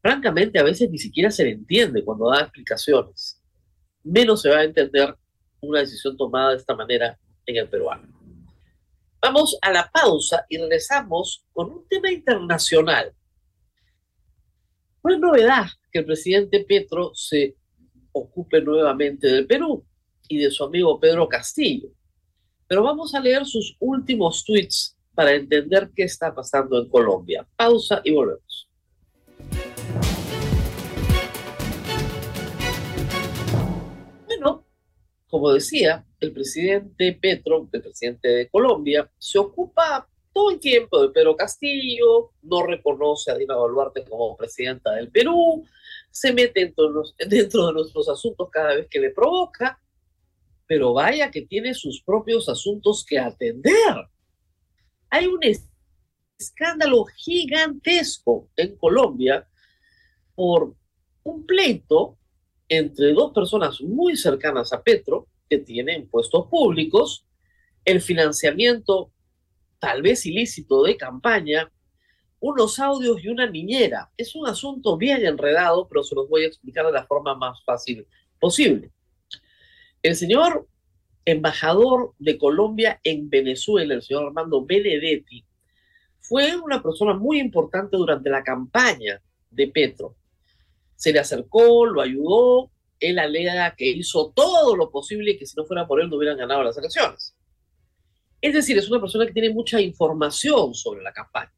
Francamente, 0.00 0.58
a 0.58 0.62
veces 0.62 0.90
ni 0.90 0.96
siquiera 0.96 1.30
se 1.30 1.44
le 1.44 1.50
entiende 1.50 2.02
cuando 2.02 2.30
da 2.30 2.40
explicaciones. 2.40 3.42
Menos 4.02 4.40
se 4.40 4.48
va 4.48 4.60
a 4.60 4.64
entender 4.64 5.14
una 5.60 5.80
decisión 5.80 6.16
tomada 6.16 6.52
de 6.52 6.56
esta 6.56 6.74
manera 6.74 7.18
en 7.48 7.56
el 7.56 7.68
peruano. 7.68 8.06
Vamos 9.20 9.58
a 9.62 9.72
la 9.72 9.90
pausa 9.90 10.44
y 10.48 10.58
regresamos 10.58 11.44
con 11.52 11.72
un 11.72 11.88
tema 11.88 12.10
internacional. 12.10 13.12
No 15.02 15.14
es 15.14 15.18
novedad 15.18 15.66
que 15.90 16.00
el 16.00 16.04
presidente 16.04 16.64
Petro 16.68 17.12
se 17.14 17.56
ocupe 18.12 18.60
nuevamente 18.60 19.26
del 19.26 19.46
Perú 19.46 19.84
y 20.28 20.38
de 20.38 20.50
su 20.50 20.62
amigo 20.62 21.00
Pedro 21.00 21.26
Castillo. 21.26 21.88
Pero 22.66 22.82
vamos 22.82 23.14
a 23.14 23.20
leer 23.20 23.46
sus 23.46 23.76
últimos 23.80 24.44
tweets 24.44 24.96
para 25.14 25.34
entender 25.34 25.90
qué 25.96 26.04
está 26.04 26.34
pasando 26.34 26.78
en 26.78 26.88
Colombia. 26.88 27.48
Pausa 27.56 28.02
y 28.04 28.12
volvemos. 28.12 28.67
Como 35.28 35.52
decía, 35.52 36.04
el 36.20 36.32
presidente 36.32 37.18
Petro, 37.20 37.68
el 37.70 37.82
presidente 37.82 38.28
de 38.28 38.48
Colombia, 38.48 39.10
se 39.18 39.38
ocupa 39.38 40.08
todo 40.32 40.50
el 40.50 40.60
tiempo 40.60 41.02
de 41.02 41.10
Pedro 41.10 41.36
Castillo, 41.36 42.32
no 42.42 42.64
reconoce 42.64 43.30
a 43.30 43.34
Dina 43.34 43.56
Boluarte 43.56 44.04
como 44.04 44.36
presidenta 44.36 44.92
del 44.92 45.10
Perú, 45.10 45.64
se 46.10 46.32
mete 46.32 46.60
dentro, 47.28 47.66
de 47.66 47.72
nuestros 47.72 48.08
asuntos 48.08 48.48
cada 48.50 48.74
vez 48.74 48.86
que 48.88 49.00
le 49.00 49.10
provoca, 49.10 49.80
pero 50.66 50.92
vaya 50.92 51.30
que 51.30 51.42
tiene 51.42 51.74
sus 51.74 52.02
propios 52.02 52.48
asuntos 52.48 53.04
que 53.04 53.18
atender. 53.18 54.08
Hay 55.10 55.26
un 55.26 55.40
escándalo 56.38 57.04
gigantesco 57.16 58.48
en 58.56 58.76
Colombia 58.76 59.48
por 60.34 60.74
un 61.24 61.46
pleito 61.46 62.18
entre 62.68 63.12
dos 63.12 63.32
personas 63.32 63.80
muy 63.80 64.16
cercanas 64.16 64.72
a 64.72 64.82
Petro, 64.82 65.26
que 65.48 65.58
tienen 65.58 66.08
puestos 66.08 66.46
públicos, 66.48 67.24
el 67.84 68.00
financiamiento 68.00 69.10
tal 69.78 70.02
vez 70.02 70.26
ilícito 70.26 70.82
de 70.82 70.96
campaña, 70.96 71.70
unos 72.40 72.78
audios 72.78 73.22
y 73.24 73.28
una 73.28 73.48
niñera. 73.48 74.10
Es 74.16 74.34
un 74.34 74.46
asunto 74.46 74.96
bien 74.96 75.24
enredado, 75.24 75.88
pero 75.88 76.02
se 76.02 76.14
los 76.14 76.28
voy 76.28 76.44
a 76.44 76.48
explicar 76.48 76.86
de 76.86 76.92
la 76.92 77.06
forma 77.06 77.34
más 77.34 77.62
fácil 77.64 78.06
posible. 78.38 78.90
El 80.02 80.14
señor 80.14 80.68
embajador 81.24 82.14
de 82.18 82.38
Colombia 82.38 83.00
en 83.02 83.28
Venezuela, 83.28 83.94
el 83.94 84.02
señor 84.02 84.26
Armando 84.26 84.64
Benedetti, 84.64 85.44
fue 86.20 86.56
una 86.56 86.82
persona 86.82 87.14
muy 87.14 87.40
importante 87.40 87.96
durante 87.96 88.30
la 88.30 88.42
campaña 88.42 89.20
de 89.50 89.68
Petro. 89.68 90.14
Se 90.98 91.12
le 91.12 91.20
acercó, 91.20 91.86
lo 91.86 92.02
ayudó, 92.02 92.72
él 92.98 93.20
alega 93.20 93.76
que 93.76 93.86
hizo 93.86 94.32
todo 94.34 94.74
lo 94.74 94.90
posible 94.90 95.30
y 95.30 95.38
que 95.38 95.46
si 95.46 95.56
no 95.56 95.64
fuera 95.64 95.86
por 95.86 96.00
él 96.00 96.10
no 96.10 96.16
hubieran 96.16 96.36
ganado 96.36 96.64
las 96.64 96.76
elecciones. 96.76 97.36
Es 98.40 98.52
decir, 98.52 98.76
es 98.76 98.90
una 98.90 99.00
persona 99.00 99.24
que 99.24 99.32
tiene 99.32 99.50
mucha 99.50 99.80
información 99.80 100.74
sobre 100.74 101.02
la 101.02 101.12
campaña. 101.12 101.52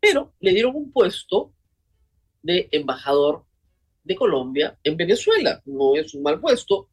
Pero 0.00 0.34
le 0.40 0.52
dieron 0.52 0.76
un 0.76 0.92
puesto 0.92 1.54
de 2.42 2.68
embajador 2.72 3.44
de 4.04 4.16
Colombia 4.16 4.78
en 4.84 4.96
Venezuela. 4.96 5.62
No 5.64 5.96
es 5.96 6.14
un 6.14 6.22
mal 6.22 6.38
puesto, 6.38 6.90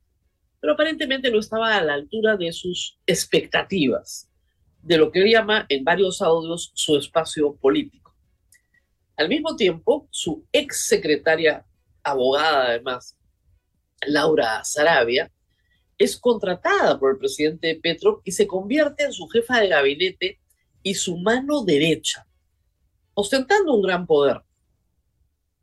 pero 0.60 0.74
aparentemente 0.74 1.30
no 1.30 1.40
estaba 1.40 1.76
a 1.76 1.84
la 1.84 1.94
altura 1.94 2.38
de 2.38 2.54
sus 2.54 2.98
expectativas, 3.06 4.30
de 4.82 4.98
lo 4.98 5.12
que 5.12 5.22
él 5.22 5.30
llama 5.30 5.66
en 5.68 5.84
varios 5.84 6.22
audios 6.22 6.72
su 6.74 6.98
espacio 6.98 7.56
político. 7.56 8.03
Al 9.16 9.30
mismo 9.30 9.56
tiempo, 9.56 10.08
su 10.10 10.46
ex 10.52 10.88
secretaria, 10.88 11.66
abogada 12.04 12.68
además, 12.68 13.16
Laura 14.08 14.64
Sarabia, 14.64 15.32
es 15.98 16.18
contratada 16.18 17.00
por 17.00 17.12
el 17.12 17.18
presidente 17.18 17.80
Petro 17.82 18.22
y 18.24 18.32
se 18.32 18.48
convierte 18.48 19.04
en 19.04 19.14
su 19.14 19.28
jefa 19.28 19.60
de 19.60 19.70
gabinete 19.70 20.40
y 20.82 20.96
su 20.96 21.18
mano 21.18 21.64
derecha, 21.64 22.26
ostentando 23.14 23.74
un 23.74 23.84
gran 23.84 24.06
poder. 24.06 24.42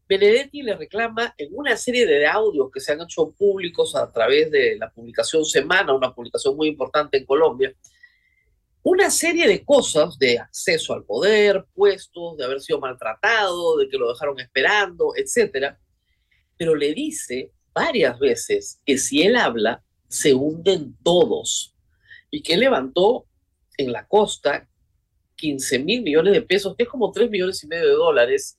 Benedetti 0.09 0.63
le 0.63 0.77
reclama 0.77 1.35
en 1.39 1.51
una 1.53 1.77
serie 1.77 2.07
de 2.07 2.27
audios 2.27 2.71
que 2.73 2.81
se 2.81 2.93
han 2.93 3.01
hecho 3.01 3.31
públicos 3.31 3.95
a 3.95 4.11
través 4.11 4.51
de 4.51 4.77
la 4.77 4.91
publicación 4.91 5.45
Semana, 5.45 5.95
una 5.95 6.15
publicación 6.15 6.57
muy 6.57 6.69
importante 6.69 7.19
en 7.19 7.27
Colombia, 7.27 7.73
una 8.83 9.11
serie 9.11 9.47
de 9.47 9.65
cosas 9.65 10.19
de 10.19 10.39
acceso 10.39 10.95
al 10.95 11.05
poder, 11.05 11.67
puestos, 11.75 12.37
de 12.37 12.45
haber 12.45 12.61
sido 12.61 12.81
maltratado, 12.81 13.77
de 13.77 13.89
que 13.89 13.99
lo 13.99 14.09
dejaron 14.09 14.41
esperando, 14.41 15.13
etcétera. 15.17 15.79
Pero 16.57 16.75
le 16.75 16.95
dice 16.95 17.53
varias 17.75 18.19
veces 18.19 18.81
que 18.87 18.97
si 18.97 19.23
él 19.23 19.37
habla, 19.37 19.85
se 20.09 20.35
hunden 20.35 20.97
todos 21.03 21.75
y 22.31 22.43
que 22.43 22.57
levantó 22.57 23.27
en 23.77 23.93
la 23.93 24.07
costa 24.07 24.69
15 25.37 25.79
mil 25.81 26.03
millones 26.03 26.33
de 26.33 26.43
pesos, 26.43 26.75
que 26.77 26.85
es 26.85 26.89
como 26.89 27.13
3 27.13 27.31
millones 27.31 27.63
y 27.63 27.67
medio 27.67 27.87
de 27.87 27.95
dólares, 27.95 28.59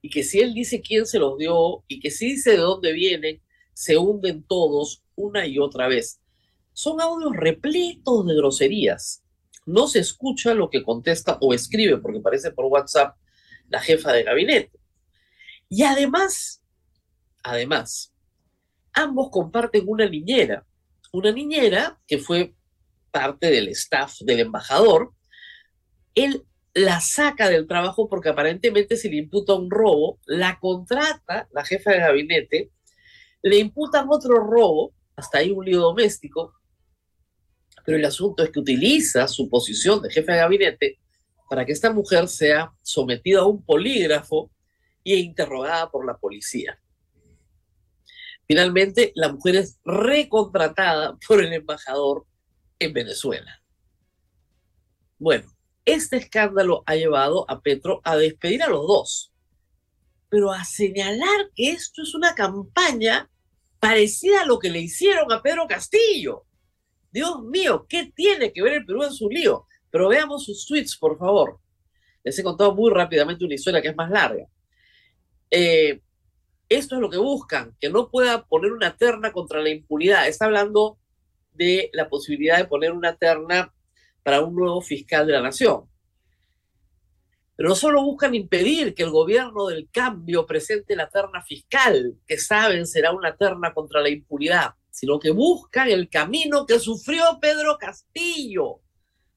y 0.00 0.10
que 0.10 0.22
si 0.22 0.40
él 0.40 0.54
dice 0.54 0.80
quién 0.80 1.06
se 1.06 1.18
los 1.18 1.36
dio 1.38 1.84
y 1.88 2.00
que 2.00 2.10
si 2.10 2.30
dice 2.30 2.52
de 2.52 2.58
dónde 2.58 2.92
vienen, 2.92 3.42
se 3.74 3.96
hunden 3.96 4.42
todos 4.42 5.02
una 5.16 5.46
y 5.46 5.58
otra 5.58 5.88
vez. 5.88 6.20
Son 6.72 7.00
audios 7.00 7.36
repletos 7.36 8.26
de 8.26 8.34
groserías. 8.34 9.22
No 9.68 9.86
se 9.86 9.98
escucha 9.98 10.54
lo 10.54 10.70
que 10.70 10.82
contesta 10.82 11.36
o 11.40 11.52
escribe, 11.52 11.98
porque 11.98 12.20
parece 12.20 12.50
por 12.52 12.64
WhatsApp, 12.66 13.16
la 13.68 13.80
jefa 13.80 14.12
de 14.12 14.22
gabinete. 14.22 14.72
Y 15.68 15.82
además, 15.82 16.62
además, 17.42 18.14
ambos 18.94 19.28
comparten 19.30 19.84
una 19.86 20.08
niñera, 20.08 20.66
una 21.12 21.32
niñera 21.32 22.00
que 22.06 22.16
fue 22.18 22.54
parte 23.10 23.50
del 23.50 23.68
staff 23.68 24.18
del 24.20 24.40
embajador. 24.40 25.12
Él 26.14 26.44
la 26.72 27.00
saca 27.00 27.50
del 27.50 27.66
trabajo 27.66 28.08
porque 28.08 28.30
aparentemente 28.30 28.96
se 28.96 29.10
le 29.10 29.16
imputa 29.16 29.54
un 29.54 29.70
robo, 29.70 30.18
la 30.24 30.58
contrata 30.58 31.48
la 31.52 31.64
jefa 31.64 31.90
de 31.90 31.98
gabinete, 31.98 32.70
le 33.42 33.58
imputan 33.58 34.06
otro 34.08 34.36
robo, 34.38 34.94
hasta 35.16 35.38
ahí 35.38 35.50
un 35.50 35.64
lío 35.64 35.80
doméstico, 35.80 36.54
pero 37.88 37.96
el 37.96 38.04
asunto 38.04 38.44
es 38.44 38.50
que 38.50 38.60
utiliza 38.60 39.26
su 39.26 39.48
posición 39.48 40.02
de 40.02 40.10
jefe 40.10 40.32
de 40.32 40.36
gabinete 40.36 40.98
para 41.48 41.64
que 41.64 41.72
esta 41.72 41.90
mujer 41.90 42.28
sea 42.28 42.70
sometida 42.82 43.40
a 43.40 43.46
un 43.46 43.64
polígrafo 43.64 44.50
e 45.02 45.16
interrogada 45.16 45.90
por 45.90 46.04
la 46.04 46.18
policía. 46.18 46.78
Finalmente, 48.46 49.10
la 49.14 49.32
mujer 49.32 49.56
es 49.56 49.80
recontratada 49.86 51.16
por 51.26 51.42
el 51.42 51.50
embajador 51.50 52.26
en 52.78 52.92
Venezuela. 52.92 53.58
Bueno, 55.18 55.50
este 55.86 56.18
escándalo 56.18 56.82
ha 56.84 56.94
llevado 56.94 57.50
a 57.50 57.62
Petro 57.62 58.02
a 58.04 58.18
despedir 58.18 58.62
a 58.62 58.68
los 58.68 58.86
dos, 58.86 59.32
pero 60.28 60.52
a 60.52 60.62
señalar 60.66 61.52
que 61.54 61.70
esto 61.70 62.02
es 62.02 62.14
una 62.14 62.34
campaña 62.34 63.30
parecida 63.80 64.42
a 64.42 64.46
lo 64.46 64.58
que 64.58 64.68
le 64.68 64.80
hicieron 64.80 65.32
a 65.32 65.40
Pedro 65.40 65.66
Castillo. 65.66 66.44
Dios 67.10 67.42
mío, 67.42 67.86
¿qué 67.88 68.12
tiene 68.14 68.52
que 68.52 68.62
ver 68.62 68.74
el 68.74 68.86
Perú 68.86 69.02
en 69.02 69.12
su 69.12 69.28
lío? 69.28 69.66
Pero 69.90 70.08
veamos 70.08 70.44
sus 70.44 70.66
tweets, 70.66 70.96
por 70.96 71.18
favor. 71.18 71.58
Les 72.22 72.38
he 72.38 72.42
contado 72.42 72.74
muy 72.74 72.90
rápidamente 72.90 73.44
una 73.44 73.54
historia 73.54 73.80
que 73.80 73.88
es 73.88 73.96
más 73.96 74.10
larga. 74.10 74.46
Eh, 75.50 76.00
esto 76.68 76.96
es 76.96 77.00
lo 77.00 77.08
que 77.08 77.16
buscan, 77.16 77.74
que 77.80 77.88
no 77.88 78.10
pueda 78.10 78.44
poner 78.44 78.72
una 78.72 78.96
terna 78.96 79.32
contra 79.32 79.62
la 79.62 79.70
impunidad. 79.70 80.28
Está 80.28 80.44
hablando 80.44 80.98
de 81.52 81.90
la 81.94 82.08
posibilidad 82.08 82.58
de 82.58 82.66
poner 82.66 82.92
una 82.92 83.16
terna 83.16 83.72
para 84.22 84.42
un 84.42 84.54
nuevo 84.54 84.82
fiscal 84.82 85.26
de 85.26 85.32
la 85.32 85.40
nación. 85.40 85.88
Pero 87.56 87.70
no 87.70 87.74
solo 87.74 88.02
buscan 88.02 88.34
impedir 88.34 88.94
que 88.94 89.02
el 89.02 89.10
gobierno 89.10 89.66
del 89.66 89.88
cambio 89.90 90.46
presente 90.46 90.94
la 90.94 91.08
terna 91.08 91.42
fiscal, 91.42 92.14
que 92.26 92.38
saben 92.38 92.86
será 92.86 93.12
una 93.12 93.36
terna 93.36 93.72
contra 93.72 94.00
la 94.00 94.10
impunidad, 94.10 94.74
sino 94.98 95.20
que 95.20 95.30
buscan 95.30 95.88
el 95.88 96.08
camino 96.08 96.66
que 96.66 96.80
sufrió 96.80 97.38
Pedro 97.40 97.78
Castillo, 97.78 98.80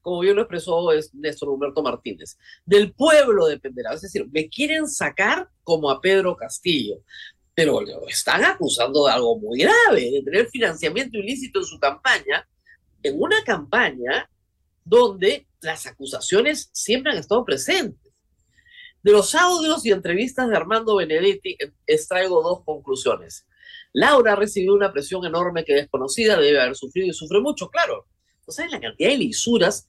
como 0.00 0.18
bien 0.18 0.34
lo 0.34 0.42
expresó 0.42 0.88
Néstor 1.12 1.50
Humberto 1.50 1.84
Martínez. 1.84 2.36
Del 2.66 2.92
pueblo 2.92 3.46
dependerá. 3.46 3.94
Es 3.94 4.00
decir, 4.00 4.26
me 4.32 4.48
quieren 4.48 4.88
sacar 4.88 5.48
como 5.62 5.88
a 5.88 6.00
Pedro 6.00 6.34
Castillo, 6.34 6.96
pero 7.54 7.80
lo 7.80 8.08
están 8.08 8.42
acusando 8.42 9.06
de 9.06 9.12
algo 9.12 9.38
muy 9.38 9.60
grave, 9.60 10.10
de 10.10 10.22
tener 10.24 10.48
financiamiento 10.48 11.16
ilícito 11.18 11.60
en 11.60 11.64
su 11.64 11.78
campaña, 11.78 12.48
en 13.00 13.22
una 13.22 13.44
campaña 13.44 14.28
donde 14.84 15.46
las 15.60 15.86
acusaciones 15.86 16.70
siempre 16.72 17.12
han 17.12 17.18
estado 17.18 17.44
presentes. 17.44 18.12
De 19.00 19.12
los 19.12 19.32
audios 19.36 19.86
y 19.86 19.92
entrevistas 19.92 20.48
de 20.48 20.56
Armando 20.56 20.96
Benedetti 20.96 21.56
extraigo 21.86 22.42
dos 22.42 22.64
conclusiones. 22.64 23.46
Laura 23.92 24.36
recibió 24.36 24.74
una 24.74 24.92
presión 24.92 25.24
enorme 25.24 25.64
que 25.64 25.74
desconocida 25.74 26.38
debe 26.38 26.60
haber 26.60 26.76
sufrido 26.76 27.08
y 27.08 27.12
sufre 27.12 27.40
mucho, 27.40 27.68
claro. 27.68 28.06
¿No 28.46 28.52
saben 28.52 28.70
la 28.70 28.80
cantidad 28.80 29.10
de 29.10 29.18
lisuras 29.18 29.86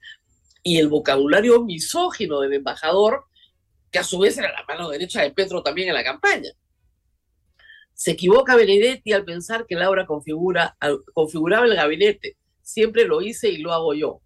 y 0.61 0.77
el 0.77 0.89
vocabulario 0.89 1.63
misógino 1.63 2.39
del 2.41 2.53
embajador, 2.53 3.25
que 3.91 3.99
a 3.99 4.03
su 4.03 4.19
vez 4.19 4.37
era 4.37 4.51
la 4.51 4.63
mano 4.67 4.89
derecha 4.89 5.21
de 5.21 5.31
Petro 5.31 5.63
también 5.63 5.87
en 5.89 5.95
la 5.95 6.03
campaña? 6.03 6.51
Se 7.93 8.11
equivoca 8.11 8.55
Benedetti 8.55 9.13
al 9.13 9.23
pensar 9.23 9.65
que 9.67 9.75
Laura 9.75 10.05
configura, 10.05 10.75
configuraba 11.13 11.65
el 11.65 11.75
gabinete. 11.75 12.37
Siempre 12.61 13.05
lo 13.05 13.21
hice 13.21 13.49
y 13.49 13.57
lo 13.57 13.71
hago 13.71 13.93
yo. 13.93 14.21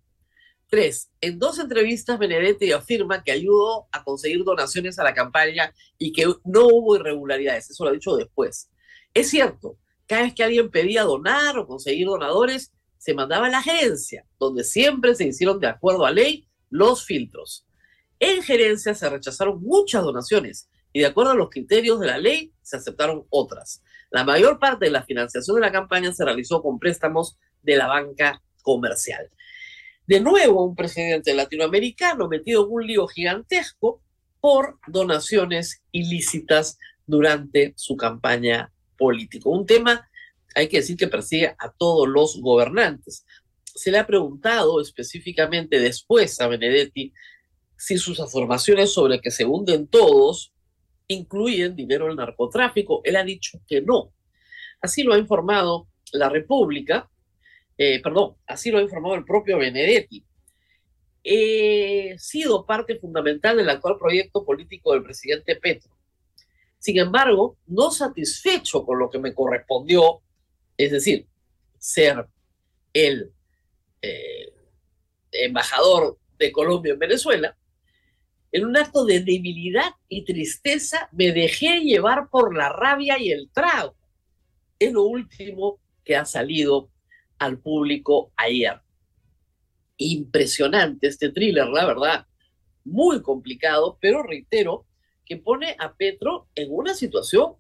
Tres, 0.70 1.10
en 1.22 1.40
dos 1.40 1.60
entrevistas 1.60 2.20
Benedetti 2.20 2.72
afirma 2.72 3.24
que 3.24 3.32
ayudó 3.32 3.88
a 3.92 4.04
conseguir 4.04 4.44
donaciones 4.44 5.00
a 5.00 5.04
la 5.04 5.14
campaña 5.14 5.74
y 5.98 6.12
que 6.12 6.26
no 6.44 6.68
hubo 6.68 6.96
irregularidades. 6.96 7.70
Eso 7.70 7.84
lo 7.84 7.92
ha 7.92 7.94
dicho 7.94 8.16
después. 8.16 8.70
Es 9.18 9.32
cierto, 9.32 9.80
cada 10.06 10.22
vez 10.22 10.36
que 10.36 10.44
alguien 10.44 10.70
pedía 10.70 11.02
donar 11.02 11.58
o 11.58 11.66
conseguir 11.66 12.06
donadores, 12.06 12.72
se 13.00 13.16
mandaba 13.16 13.48
a 13.48 13.50
la 13.50 13.64
gerencia, 13.64 14.28
donde 14.38 14.64
siempre 14.64 15.16
se 15.16 15.26
hicieron 15.26 15.60
de 15.60 15.66
acuerdo 15.66 16.06
a 16.06 16.12
ley 16.12 16.48
los 16.70 17.04
filtros. 17.04 17.66
En 18.20 18.44
gerencia 18.44 18.94
se 18.94 19.10
rechazaron 19.10 19.60
muchas 19.60 20.04
donaciones 20.04 20.70
y 20.94 21.00
de 21.00 21.08
acuerdo 21.08 21.32
a 21.32 21.36
los 21.36 21.50
criterios 21.50 22.00
de 22.00 22.06
la 22.06 22.20
ley 22.20 22.54
se 22.62 22.78
aceptaron 22.78 23.26
otras. 23.32 23.82
La 24.12 24.24
mayor 24.24 24.60
parte 24.60 24.86
de 24.86 24.92
la 24.92 25.02
financiación 25.02 25.56
de 25.56 25.62
la 25.62 25.72
campaña 25.72 26.14
se 26.14 26.24
realizó 26.24 26.62
con 26.62 26.78
préstamos 26.78 27.40
de 27.64 27.76
la 27.76 27.88
banca 27.88 28.44
comercial. 28.62 29.32
De 30.06 30.20
nuevo, 30.20 30.64
un 30.64 30.76
presidente 30.76 31.34
latinoamericano 31.34 32.28
metido 32.28 32.68
en 32.68 32.72
un 32.72 32.86
lío 32.86 33.08
gigantesco 33.08 34.00
por 34.40 34.78
donaciones 34.86 35.82
ilícitas 35.92 36.78
durante 37.08 37.74
su 37.78 37.98
campaña 37.98 38.72
político. 38.98 39.50
Un 39.50 39.66
tema, 39.66 40.10
hay 40.56 40.68
que 40.68 40.78
decir, 40.78 40.98
que 40.98 41.08
persigue 41.08 41.56
a 41.58 41.72
todos 41.72 42.08
los 42.08 42.42
gobernantes. 42.42 43.26
Se 43.64 43.92
le 43.92 44.00
ha 44.00 44.08
preguntado 44.08 44.82
específicamente 44.82 45.80
después 45.80 46.40
a 46.42 46.48
Benedetti 46.48 47.14
si 47.78 47.98
sus 47.98 48.20
afirmaciones 48.20 48.92
sobre 48.92 49.22
que 49.22 49.32
se 49.32 49.46
hunden 49.46 49.88
todos 49.88 50.52
incluyen 51.08 51.76
dinero 51.76 52.08
del 52.08 52.16
narcotráfico. 52.16 53.02
Él 53.04 53.16
ha 53.16 53.24
dicho 53.24 53.60
que 53.68 53.82
no. 53.82 54.14
Así 54.82 55.04
lo 55.04 55.14
ha 55.14 55.18
informado 55.18 55.88
la 56.14 56.30
República, 56.30 57.10
eh, 57.78 58.02
perdón, 58.02 58.36
así 58.46 58.72
lo 58.72 58.80
ha 58.80 58.82
informado 58.82 59.16
el 59.16 59.26
propio 59.26 59.58
Benedetti. 59.58 60.24
He 61.24 62.16
sido 62.18 62.66
parte 62.66 62.98
fundamental 62.98 63.58
del 63.58 63.70
actual 63.70 63.98
proyecto 63.98 64.46
político 64.46 64.94
del 64.94 65.04
presidente 65.04 65.56
Petro. 65.56 65.97
Sin 66.88 67.00
embargo, 67.00 67.58
no 67.68 67.92
satisfecho 67.92 68.86
con 68.86 68.98
lo 68.98 69.10
que 69.10 69.20
me 69.20 69.34
correspondió, 69.34 70.22
es 70.78 70.90
decir, 70.90 71.28
ser 71.78 72.26
el 72.94 73.34
eh, 74.02 74.54
embajador 75.34 76.18
de 76.40 76.50
Colombia 76.50 76.94
en 76.94 77.00
Venezuela, 77.00 77.58
en 78.54 78.64
un 78.64 78.78
acto 78.78 79.04
de 79.04 79.20
debilidad 79.20 79.96
y 80.08 80.24
tristeza 80.24 81.10
me 81.12 81.34
dejé 81.34 81.82
llevar 81.82 82.30
por 82.30 82.56
la 82.56 82.70
rabia 82.70 83.20
y 83.20 83.32
el 83.32 83.50
trago. 83.52 83.94
Es 84.80 84.94
lo 84.94 85.04
último 85.04 85.82
que 86.06 86.16
ha 86.16 86.24
salido 86.24 86.90
al 87.38 87.60
público 87.60 88.32
ayer. 88.38 88.80
Impresionante 89.98 91.08
este 91.08 91.34
thriller, 91.34 91.68
la 91.68 91.86
verdad. 91.86 92.28
Muy 92.86 93.22
complicado, 93.22 93.98
pero 94.00 94.24
reitero, 94.24 94.86
que 95.28 95.38
pone 95.38 95.76
a 95.80 95.94
Petro 95.94 96.48
en 96.56 96.70
una 96.72 96.94
situación 96.94 97.54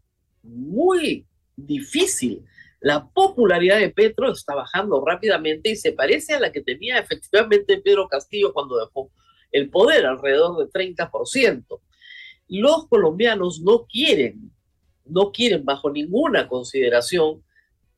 muy 0.44 1.26
difícil. 1.56 2.46
La 2.80 3.08
popularidad 3.10 3.80
de 3.80 3.90
Petro 3.90 4.32
está 4.32 4.56
bajando 4.56 5.04
rápidamente 5.04 5.72
y 5.72 5.76
se 5.76 5.92
parece 5.92 6.36
a 6.36 6.40
la 6.40 6.52
que 6.52 6.62
tenía 6.62 7.00
efectivamente 7.00 7.82
Pedro 7.82 8.08
Castillo 8.08 8.54
cuando 8.54 8.78
dejó 8.78 9.12
el 9.52 9.70
poder, 9.70 10.06
alrededor 10.06 10.58
del 10.58 10.70
30%. 10.70 11.80
Los 12.50 12.88
colombianos 12.88 13.62
no 13.62 13.86
quieren, 13.86 14.52
no 15.06 15.32
quieren 15.32 15.66
bajo 15.66 15.90
ninguna 15.90 16.48
consideración, 16.48 17.44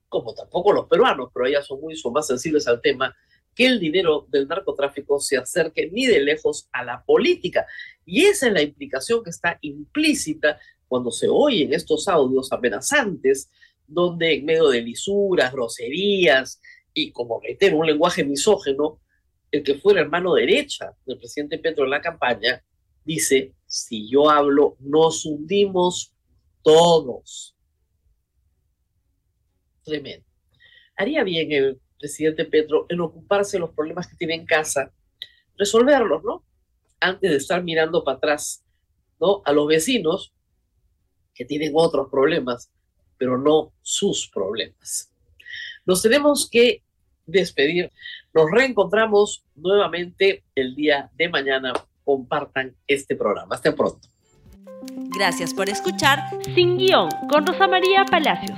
como 0.07 0.33
tampoco 0.33 0.73
los 0.73 0.87
peruanos, 0.87 1.29
pero 1.33 1.45
ellas 1.45 1.67
son 1.67 1.81
muy 1.81 1.95
son 1.95 2.13
más 2.13 2.27
sensibles 2.27 2.67
al 2.67 2.81
tema, 2.81 3.15
que 3.55 3.65
el 3.67 3.79
dinero 3.79 4.27
del 4.29 4.47
narcotráfico 4.47 5.19
se 5.19 5.37
acerque 5.37 5.89
ni 5.91 6.05
de 6.05 6.21
lejos 6.21 6.69
a 6.71 6.83
la 6.83 7.03
política. 7.03 7.65
Y 8.05 8.23
esa 8.23 8.47
es 8.47 8.53
la 8.53 8.61
implicación 8.61 9.23
que 9.23 9.29
está 9.29 9.57
implícita 9.61 10.59
cuando 10.87 11.11
se 11.11 11.27
oyen 11.29 11.73
estos 11.73 12.07
audios 12.07 12.51
amenazantes, 12.51 13.49
donde 13.85 14.35
en 14.35 14.45
medio 14.45 14.69
de 14.69 14.81
lisuras, 14.81 15.51
groserías 15.51 16.61
y, 16.93 17.11
como 17.11 17.39
reitero, 17.39 17.77
un 17.77 17.87
lenguaje 17.87 18.23
misógeno, 18.23 18.99
el 19.51 19.63
que 19.63 19.75
fuera 19.75 20.01
hermano 20.01 20.33
derecha 20.33 20.95
del 21.05 21.17
presidente 21.17 21.57
Petro 21.57 21.83
en 21.83 21.91
la 21.91 22.01
campaña, 22.01 22.63
dice, 23.03 23.53
si 23.65 24.09
yo 24.09 24.29
hablo, 24.29 24.77
nos 24.79 25.25
hundimos 25.25 26.13
todos. 26.61 27.55
Tremendo. 29.83 30.25
Haría 30.95 31.23
bien 31.23 31.51
el 31.51 31.79
presidente 31.99 32.45
Petro 32.45 32.85
en 32.89 33.01
ocuparse 33.01 33.57
de 33.57 33.61
los 33.61 33.71
problemas 33.71 34.07
que 34.07 34.15
tiene 34.15 34.35
en 34.35 34.45
casa, 34.45 34.91
resolverlos, 35.57 36.23
¿no? 36.23 36.43
Antes 36.99 37.31
de 37.31 37.37
estar 37.37 37.63
mirando 37.63 38.03
para 38.03 38.17
atrás, 38.17 38.63
¿no? 39.19 39.41
A 39.45 39.51
los 39.51 39.67
vecinos 39.67 40.33
que 41.33 41.45
tienen 41.45 41.73
otros 41.75 42.09
problemas, 42.09 42.71
pero 43.17 43.37
no 43.37 43.73
sus 43.81 44.29
problemas. 44.29 45.11
Nos 45.85 46.01
tenemos 46.01 46.49
que 46.49 46.83
despedir. 47.25 47.91
Nos 48.33 48.51
reencontramos 48.51 49.43
nuevamente 49.55 50.43
el 50.55 50.75
día 50.75 51.09
de 51.15 51.29
mañana. 51.29 51.73
Compartan 52.03 52.75
este 52.87 53.15
programa. 53.15 53.55
Hasta 53.55 53.75
pronto. 53.75 54.07
Gracias 55.17 55.53
por 55.53 55.69
escuchar 55.69 56.19
Sin 56.55 56.77
Guión 56.77 57.09
con 57.29 57.45
Rosa 57.45 57.67
María 57.67 58.05
Palacios. 58.05 58.57